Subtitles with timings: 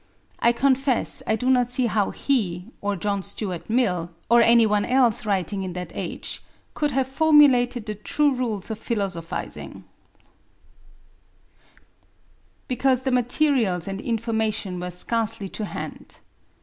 [0.39, 4.83] I confess I do not see how he, or John Stuart Mill, or any one
[4.83, 6.41] else, writing in that age,
[6.73, 9.83] could have formulated the true rules of philosophizing;
[12.67, 16.17] because the materials and information were scarcely to hand.